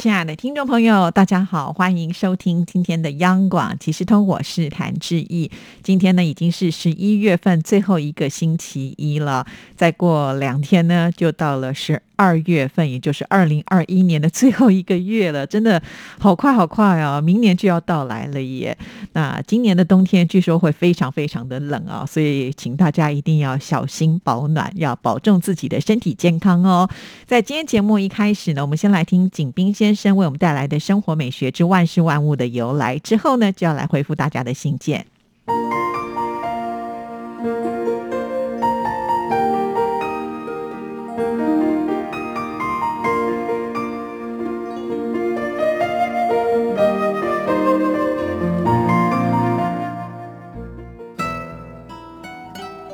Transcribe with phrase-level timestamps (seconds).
[0.00, 5.50] 亲爱的听众朋友，大家好，欢迎收听今天的央广即时通，我是谭志毅。
[5.82, 9.46] 今天呢，已经是十一月份最后一个星期一了，
[9.76, 12.00] 再过两天呢，就到了十。
[12.16, 15.82] 二月份，也就是二零二一年的最后一个月了，真的
[16.18, 17.18] 好快好快啊！
[17.18, 18.76] 明年就要到来了耶。
[19.14, 26.86] 那今年的冬天据说会非常非常的冷啊，所以请大家一定要小心保暖，要保重自己的身体健康哦。
[27.24, 35.06] 在今天节目一开始呢，我们先来听景斌先生为我们带来的生活美学之万事万物的由来，之后呢，就要来回复大家的信件。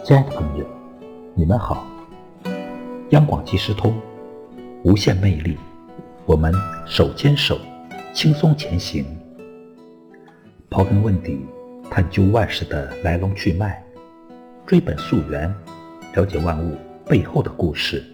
[0.04, 0.64] 亲爱的朋友，
[1.34, 1.84] 你们好！
[3.10, 3.92] 央广即时通，
[4.84, 5.58] 无限魅力，
[6.26, 6.54] 我们
[6.88, 7.58] 手牵手，
[8.14, 9.04] 轻松前行。
[10.70, 11.44] 刨根问底，
[11.90, 13.82] 探究万事的来龙去脉，
[14.64, 15.52] 追本溯源，
[16.14, 18.04] 了解万物背后的故事，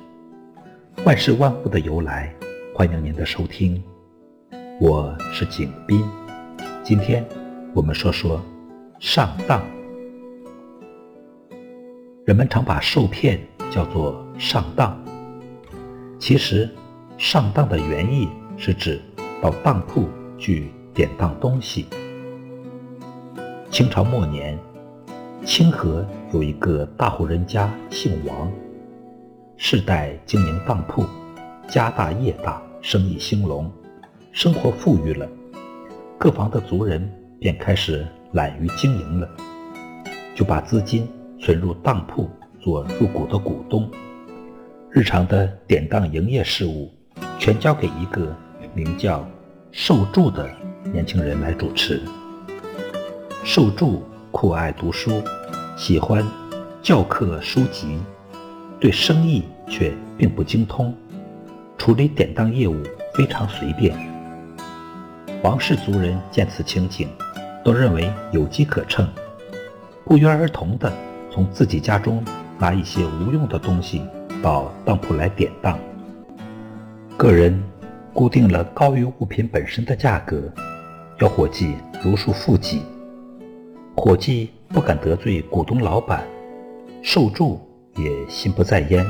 [1.04, 2.34] 万事万物的由来。
[2.74, 3.80] 欢迎您的收听，
[4.80, 6.02] 我是景斌。
[6.82, 7.22] 今天
[7.74, 8.42] 我们说说
[8.98, 9.62] 上当。
[12.24, 13.38] 人们常把受骗
[13.70, 14.98] 叫做上当，
[16.18, 16.70] 其实
[17.18, 18.30] 上当的原意
[18.64, 19.00] 是指
[19.42, 21.84] 到当铺去典当东西。
[23.72, 24.56] 清朝末年，
[25.44, 28.48] 清河有一个大户人家姓王，
[29.56, 31.04] 世代经营当铺，
[31.66, 33.68] 家大业大，生意兴隆，
[34.30, 35.28] 生活富裕了，
[36.16, 39.28] 各房的族人便开始懒于经营了，
[40.36, 41.04] 就把资金。
[41.40, 42.30] 存入当铺
[42.60, 43.90] 做入股的股东，
[44.92, 46.88] 日常的典当营业事务
[47.36, 48.32] 全交给一个
[48.74, 49.26] 名叫
[49.70, 50.48] 寿柱的
[50.84, 52.02] 年轻人来主持。
[53.44, 55.22] 寿柱酷爱读书，
[55.76, 56.26] 喜欢
[56.80, 57.98] 教课书籍，
[58.80, 60.94] 对生意却并不精通，
[61.76, 62.82] 处理典当业务
[63.14, 63.94] 非常随便。
[65.42, 67.08] 王氏族人见此情景，
[67.62, 69.06] 都认为有机可乘，
[70.04, 70.90] 不约而同的。
[71.30, 72.22] 从自己家中
[72.58, 74.02] 拿一些无用的东西
[74.42, 75.78] 到当铺来典当，
[77.16, 77.58] 个人
[78.14, 80.42] 固定了高于物品本身的价格，
[81.18, 82.82] 要伙计如数付给。
[83.96, 86.22] 伙计不敢得罪股东老板，
[87.02, 87.60] 受助
[87.96, 89.04] 也心不在焉，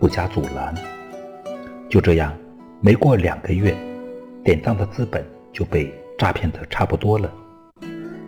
[0.00, 0.74] 不加阻拦。
[1.88, 2.36] 就这样，
[2.80, 3.74] 没过两个月，
[4.42, 7.32] 典当的资本就被诈骗得差不多了，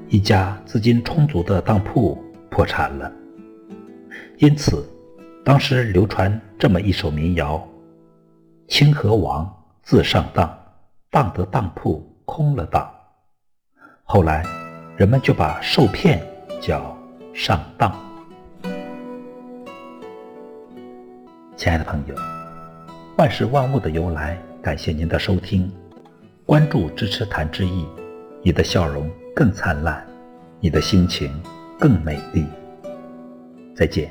[0.09, 2.17] 一家资金充足的当铺
[2.51, 3.11] 破产了。
[4.39, 4.89] 因此，
[5.45, 7.63] 当时流传这么一首民谣
[8.69, 9.49] ：“清河王
[9.91, 10.57] 自上当，
[11.11, 12.89] 当得当铺空了当。”
[14.07, 14.47] 后来，
[14.97, 16.25] 人们就把受骗
[16.61, 16.97] 叫
[17.35, 17.93] 上当。
[21.57, 22.15] 亲爱的朋友，
[23.19, 25.69] 万事万物的由来，感谢您的收听，
[26.47, 27.85] 关注支持谭之意，
[28.45, 30.07] 你的笑容更灿烂，
[30.61, 31.33] 你的心情
[31.81, 32.47] 更美丽。
[33.75, 34.09] 再见。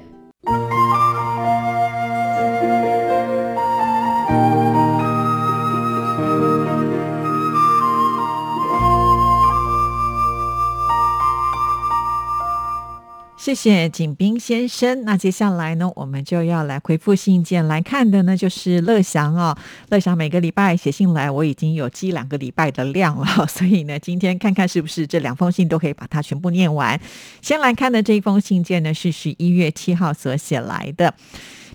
[13.49, 15.05] 谢谢景斌先生。
[15.05, 19.57] 那接下来呢，我们就要来回复信件来看的呢，就是乐祥哦。
[19.89, 27.01] 乐祥每个礼拜写信来，我已经有积两个礼拜的量了，所以呢，今天看看是不是这两封信都可以把它全部念完。
[27.41, 31.11] 先来看的这一封信件呢，是十一月七号所写来的。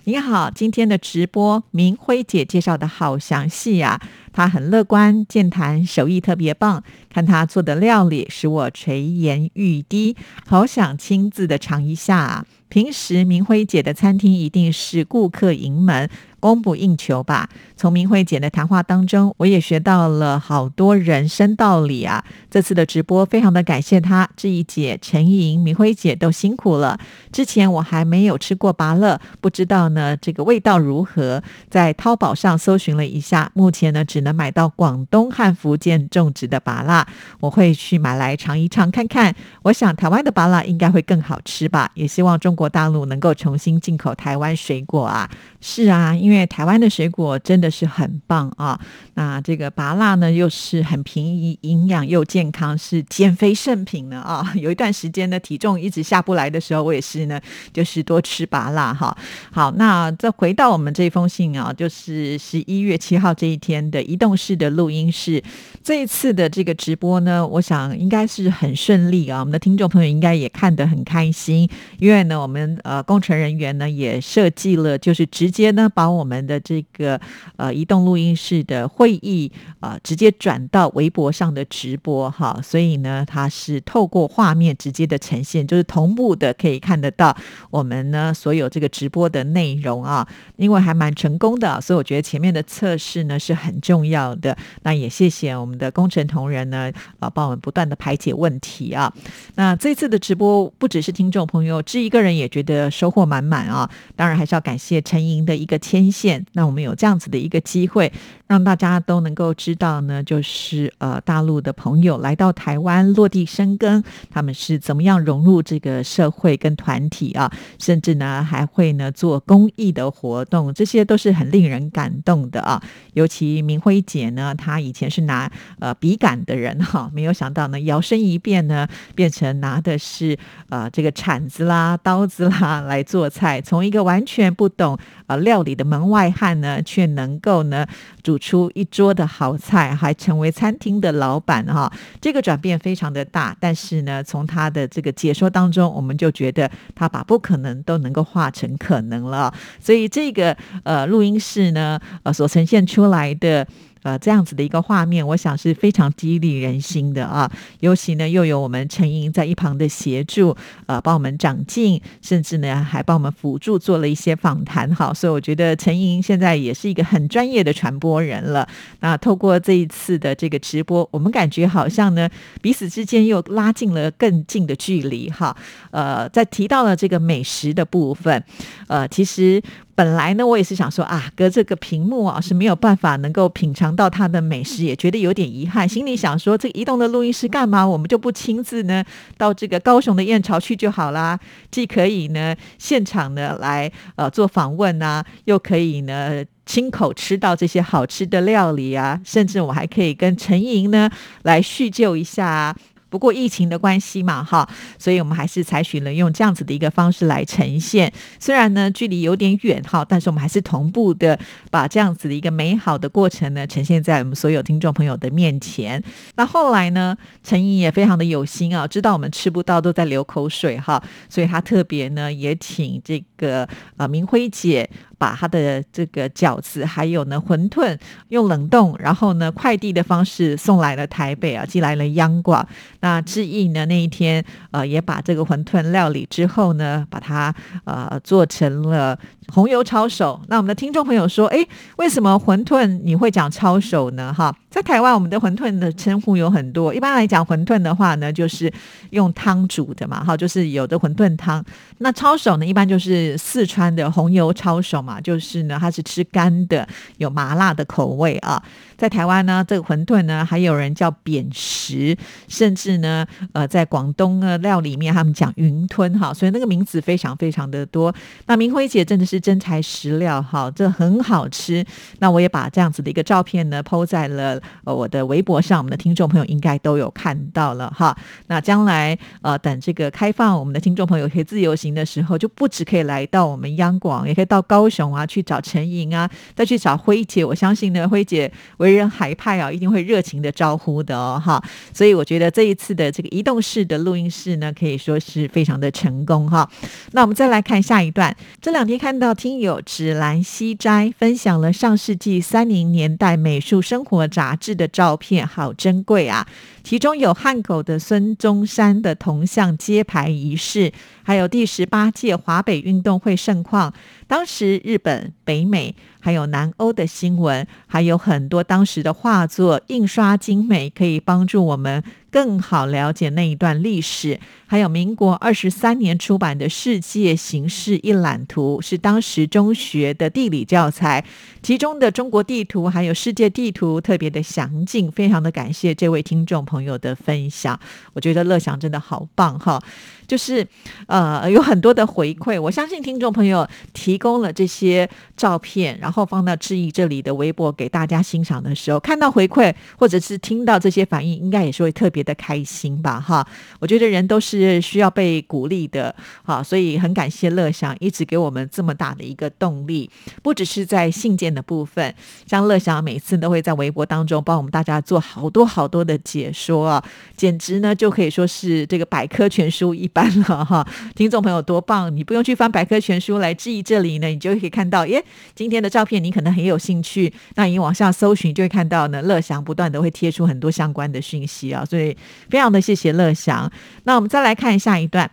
[0.07, 3.99] 你好，今天的直播明辉姐介绍的好详细呀。
[4.31, 6.83] 她很乐观，健谈，手艺特别棒。
[7.09, 10.15] 看她做的料理，使我垂涎欲滴，
[10.45, 12.45] 好想亲自的尝一下啊！
[12.69, 16.07] 平时明辉姐的餐厅一定是顾客盈门。
[16.45, 17.49] 供不应求吧。
[17.75, 22.23] 从明慧姐的谈话当中，我也学到了好多人生道理啊。
[22.51, 26.99] 这次的直播非常的感谢她，志怡姐、陈莹、明慧姐都辛苦了。
[27.31, 31.41] 之前我还没有吃过芭乐，不知道呢这个味道如何。
[31.67, 37.05] 在淘宝上搜寻了一下，目前呢只能买到广东和福建种植的芭乐，
[37.39, 39.35] 我会去买来尝一尝看看。
[39.63, 41.89] 我想台湾的芭乐应该会更好吃吧。
[41.95, 45.27] 也希望中国大陆能够重新进口台湾水果啊。
[45.59, 46.34] 是啊，因为。
[46.35, 48.77] 因为台湾的水果真的是很棒啊。
[49.13, 54.51] 那这个芭辣呢，又是很便宜、营养又健康，是减肥圣品呢啊。
[54.59, 57.39] 有一段时间呢，体重一直下不来的时候，我也是呢，
[57.71, 59.17] 就是多吃芭辣哈。
[59.49, 65.41] 好，那再回到我们这封信啊，就是十一月七号这一天的移动式的录音室。
[65.81, 69.39] 这一次的这个直播呢，我想应该是很顺利啊。
[69.39, 77.21] 我们的听众朋友应该也看得很开心，因为呢，我们呃工程人员呢也设计了，就是直接呢把我我们的这个
[77.55, 87.37] 呃移动录音室的会议啊直接转到微博上的直播哈，所以呢，它是透过画面直接的呈现，就是同步的可以看得到
[87.69, 94.57] 我们呢所有这个直播的内容啊，因为还蛮成功的，所以我觉得前面的测试呢是很重要的。
[94.81, 99.13] 那也谢谢我们的工程同仁呢啊，帮我们不断的排解问题啊。
[99.53, 103.87] 那这次的直播不只是听众朋友，这一个人也觉得收获满满啊。
[104.15, 108.11] 当然还是要感谢陈莹的一个牵一线，那我们有这样子的一个机会。
[108.47, 122.79] 让大家都能够知道呢，就是呃，大陆的朋友来到台湾落地生根，他们是怎么样融入这个社会跟团体啊，甚至呢还会呢做公益的活动，这些都是很令人感动的啊。
[123.13, 130.37] 尤其明辉姐呢，她以前是拿呃笔杆的人哈，没有想到呢摇身一变呢，变成拿的是
[130.69, 137.85] 呃这个铲子啦、刀子啦来做菜，从一个完全不懂呃料理的门外汉呢，却能够呢
[138.23, 138.35] 煮。
[138.45, 143.57] 出一桌的好菜，还成为餐厅的老板哈，这个转变非常的大。
[143.59, 149.51] 但是呢，从他的这个解说当中，我们就觉得他把不可能都能够化成可能了。
[149.79, 153.65] 所以这个呃录音室呢，呃所呈现出来的。
[154.05, 157.51] 呃，这样子的一个画面，我想是非常激励人心的啊。
[157.79, 160.55] 尤其呢，又有我们陈莹在一旁的协助，
[160.85, 164.93] 呃，帮我们长进，甚至呢，还帮我们辅助做了一些访谈。
[164.93, 168.67] 好，所以我觉得陈莹现在也是一个很专业的传播人了。
[168.99, 172.29] 那透过这一次的这个直播，我们感觉好像呢，
[172.61, 175.31] 彼此之间又拉近了更近的距离。
[175.31, 175.57] 哈，
[175.89, 178.43] 呃，在提到了这个美食的部分，
[178.87, 179.59] 呃，其实。
[179.95, 185.87] 本来呢，我也是想说啊，隔这个屏幕啊是没有办法能够品尝到它的美食，也觉得有点遗憾。
[185.87, 187.87] 心里想说，这移动的录音师干嘛？
[187.87, 189.01] 我们就不亲自呢
[189.37, 191.39] 到这个高雄的燕巢去就好啦，
[191.71, 201.09] 既可以呢现场呢来呃做访问啊，又可以呢亲口吃到这些好吃的料理啊，甚至我还可以跟陈莹呢
[201.43, 202.75] 来叙旧一下。
[203.15, 204.67] 不过疫情的关系嘛，哈，
[204.99, 208.11] 所以我们还是采取了用这样子的一个方式来呈现。
[208.41, 211.39] 虽然呢距离有点远哈，但是我们还是同步的
[211.71, 216.03] 把这样子的一个美好的过程呢呈现在我们所有听众朋友的面前。
[216.35, 223.65] 那后来呢，陈怡也非常的有心啊，知道我们吃不到都在流口水哈，所以他特别呢也请这个
[223.95, 224.89] 呃明辉姐。
[225.17, 227.97] 把他的这个饺子还有呢馄饨
[228.27, 232.67] 用冷冻，然后呢快递的方式送来了台北啊，寄来了央广。
[233.05, 237.53] 那志毅呢那一天呃也把这个馄饨料理之后呢，把它
[237.83, 239.15] 呃做成了
[239.49, 240.41] 红油抄手。
[240.47, 241.63] 那我们的听众朋友说，哎，
[241.97, 244.33] 为什么馄饨你会讲抄手呢？
[244.33, 248.73] 哈，在台湾我们的馄饨的称呼有很多，一般来讲馄饨的话呢，就是
[249.11, 251.63] 用汤煮的嘛，哈，就是有的馄饨汤。
[251.99, 254.95] 那抄手呢，一般就是四川的红油抄手。
[255.05, 256.87] 嘛，就是呢，它是吃干的，
[257.17, 258.63] 有麻辣的口味啊。
[258.97, 268.13] 在台湾呢，这个馄饨呢，还有人叫扁食，甚至是呢，呃，在广东呢料里面，他们讲云吞哈，所以那个名字非常非常的多。
[268.45, 271.83] 那明辉姐真的是真材实料哈，这很好吃。
[272.19, 278.15] 那我也把这样子的一个照片呢抛在了呃我的微博上，我们的听众朋友应该都有看到了哈。
[278.45, 287.43] 那将来呃等这个开放，我们的听众朋友可以自由行的时候，就不止可以来到我们央广，也可以到高雄啊去找陈莹啊，再去找辉姐。
[287.43, 288.51] 我相信呢，辉姐。
[288.77, 291.63] 为人海派啊，一定会热情的招呼的哦，哈，
[291.93, 296.69] 所以我觉得这一次的这个移动式的录音室呢，可以说是非常的成功哈。
[297.13, 306.45] 那我们再来看下一段，这两天看到听友芷兰西斋分享了上世纪三零年代美术生活杂志的照片，好珍贵啊。
[306.83, 310.91] 其中有汉口的孙中山的铜像揭牌仪式，
[311.25, 313.91] 还有第十八届华北运动会盛况。
[314.27, 322.03] 当时日本、北美还有南欧的新闻，还有很多当时的画作，印刷精美，可以帮助我们。
[322.31, 331.23] 更好了解那一段历史，还有民国二十三年出版的《世界形势一览图》，是当时中学的地理教材，
[331.63, 337.79] 其中的中国地图还有世界地图特别的详尽，非常的感谢这位听众朋友的分享。
[338.11, 339.81] 我觉得乐享真的好棒哈！
[340.27, 340.65] 就是
[341.07, 342.59] 呃有很多的回馈。
[342.61, 353.19] 我相信听众朋友提供了这些照片，然后放到志毅这里的微博给大家欣赏的时候，看到回馈或者是听到这些反应，应该也是会特别的开心吧？
[353.19, 353.45] 哈，
[353.79, 360.09] 我觉得人都是需要被鼓励的，哈，所以很感谢乐享一直给我们这么大的一个动力，
[360.41, 362.13] 不只是在信件的部分，
[362.47, 367.03] 像乐享每次都会在微博当中帮我们大家做好多好多的解说啊，
[367.35, 370.87] 简直呢就可以说是这个百科全书一般了哈。
[371.13, 375.21] 听众朋友多棒，你不用去翻百科全书来质疑这里呢，你就可以看到，耶，
[375.53, 382.15] 今天的照片你可能很有兴趣，那你往下搜寻就会看到呢，乐祥不断的会贴出很多相关的讯息啊，所以
[382.49, 383.69] 非常的谢谢乐祥。
[384.05, 385.29] 那我们再来看下一段。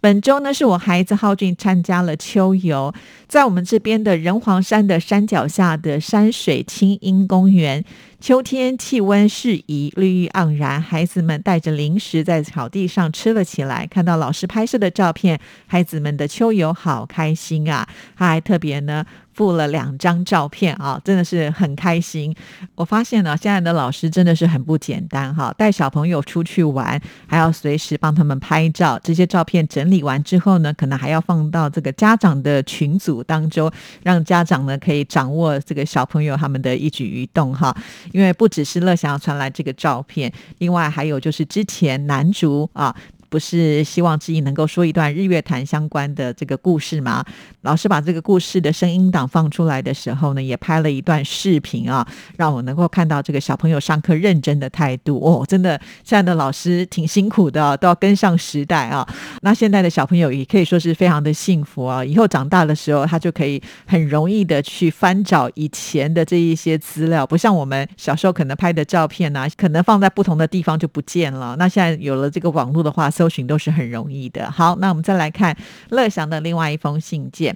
[0.00, 2.94] 本周呢，是我孩子浩俊参加了秋游，
[3.26, 7.84] 在我们这边的人皇山的山脚下的山水清音公园，
[8.20, 13.86] 秋天气温适宜，绿意盎然，孩子们带着零食在草地上吃了起来。
[13.86, 17.88] 看到老师拍摄的照片，孩子们的秋游好开心啊！
[18.16, 19.04] 他还特别呢。
[19.38, 22.34] 附了两张照片啊，真的是很开心。
[22.74, 28.98] 我发现呢，现在的老师真的是很不简单哈，带小朋友出去玩，还要随时帮他们拍照。
[29.00, 33.70] 这些照片整理完之后呢，可能还要放到这个家长的群组当中，
[34.02, 37.72] 让家长呢可以掌握这个小朋友他们的一举一动哈。
[38.12, 42.94] 因为不只是乐祥要传来这个照片，另外还有就是之前男主啊。
[43.30, 47.22] 不是希望自己能够说一段日月潭相关的这个故事吗？
[47.68, 52.06] 老师把这个故事的声音档放出来的时候呢，也拍了一段视频啊，
[52.38, 55.44] 让我能够看到这个小朋友上课认真的态度哦。
[55.46, 59.06] 真的，现在的老师挺辛苦的，都要跟上时代啊。
[59.42, 62.02] 那现在的小朋友也可以说是非常的幸福啊。
[62.02, 71.54] 以后长大的时候，他就可以很容易的去翻找以前的这一些资料，不像我们小时候可能拍的照片啊，可能放在不同的地方就不见了。
[71.58, 74.50] 那现在有了这个网络的话，搜寻都是很容易的。
[74.50, 75.54] 好，那我们再来看
[75.90, 77.54] 乐祥的另外一封信件。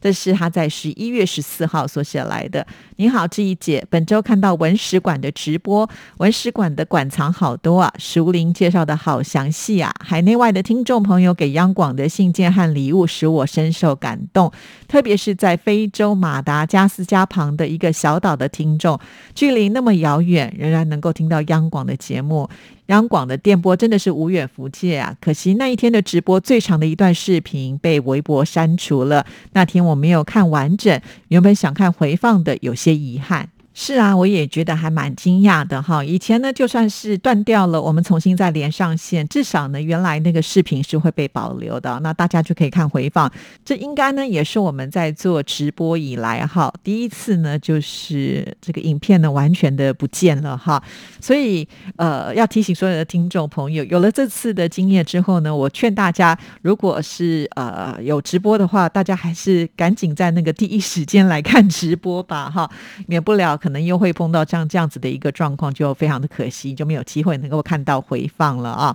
[0.00, 2.66] 这是他在十一月十四号所写来的。
[2.96, 9.90] 你好，志怡姐，本周看到文史馆的直播，文史馆的馆藏好多啊，熟林介绍的好详细啊。
[10.04, 14.52] 海内外的听众朋友给央广的信件和礼物，使我深受感动。
[14.86, 19.00] 特别是在非洲马达加斯加旁的一个小岛的听众，
[19.34, 22.46] 距离那么遥远，仍然能够听到央广的节目。
[22.86, 25.16] 央广的电波真的是无远弗届啊！
[25.20, 33.48] 可惜那一天的直播最长的一段视频被微博删除了，那天我没有看完整，原本想看回放的，有些遗憾。
[33.76, 36.02] 是啊，我也觉得还蛮惊讶的哈。
[36.04, 43.28] 以前呢，就算是断掉了，我们重新再连上线，至少呢，原来那个视频是会被保留的，那大家就可以看回放。
[43.64, 50.80] 这应该呢，也是我们在做直播以来哈第一次呢，就是这个影片呢完全的不见了哈。
[51.20, 51.66] 所以
[51.96, 62.70] 呃，要提醒所有的听众朋友，有了这次的经验之后呢，我劝大家，如果是呃有直播的话，大家还是赶紧在那个第一时间来看直播吧哈，
[63.08, 63.58] 免不了。
[63.64, 68.94] 可能又会碰到像这样子的一个状况，就非常的可惜，就没有机会能够看到回放了啊。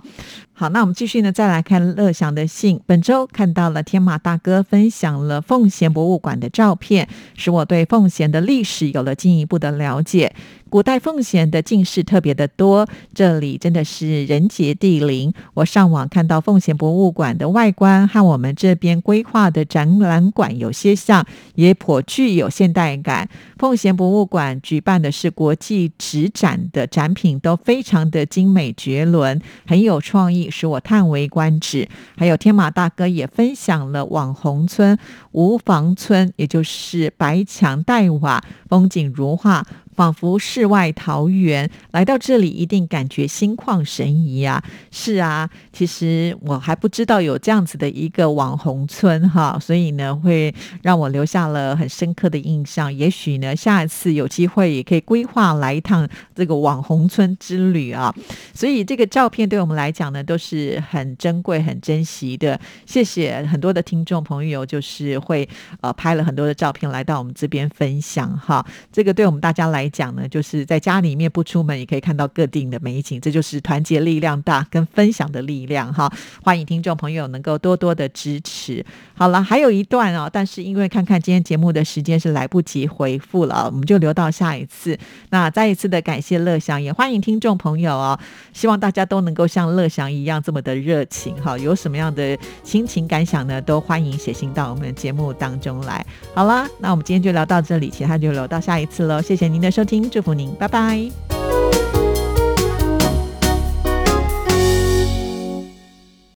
[0.52, 2.80] 好，那我们继续呢，再来看乐祥的信。
[2.86, 10.32] 本周看到了天马大哥分享了奉贤博物馆的照片，使我对奉贤的历史有了进一步的了解。
[10.70, 15.32] 古代奉贤的进士特别的多，这里真的是人杰地灵。
[15.52, 23.28] 我上网看到奉贤博物馆的外观和我们这边规划的展览馆有些像，也颇具有现代感。
[23.58, 31.88] 奉贤博物馆举办的是国际纸展的展品，都非常的精美绝伦，很有创意，使我叹为观止。
[32.16, 34.96] 还有天马大哥也分享了网红村
[35.32, 39.66] 无房村，也就是白墙黛瓦，风景如画。
[39.94, 44.62] 仿佛世外桃源，来到这里一定感觉心旷神怡啊！
[44.90, 52.92] 是啊，其实我还不知道有这样子的一个网红村哈，所以呢，会让我留下了很深刻的印象。
[52.92, 58.14] 也许呢，下一次有机会也可以规划来一趟这个网红村之旅啊！
[58.54, 62.58] 所以这个照片对我们来讲呢，都是很珍贵、很珍惜的。
[62.86, 65.46] 谢谢很多的听众朋友，就是会
[65.82, 68.64] 呃拍了很多的照片来到我们这边分享哈。
[68.92, 69.79] 这个对我们大家来。
[69.80, 76.12] 来讲呢，就是在家里面不出门也可以看到各地的美景，这就是团结力量大跟分享的力量哈。
[76.42, 78.84] 欢迎听众朋友能够多多的支持。
[79.20, 84.98] 好了，还有一段哦，但是因为看看今天节目的时间是来不及回复了，我们就留到下一次。
[85.28, 88.18] 那再一次的感谢乐祥，也欢迎听众朋友哦，
[88.54, 91.58] 希望大家都能够像乐祥一样这么的热情哈。
[91.58, 92.34] 有什么样的
[92.64, 93.60] 心情感想呢？
[93.60, 96.02] 都欢迎写信到我们的节目当中来。
[96.32, 99.20] 好了，那我们今天就聊到这里，其他就留到下一次喽。
[99.20, 99.70] 谢谢您的。
[99.70, 101.49] 收听，祝福您，拜拜。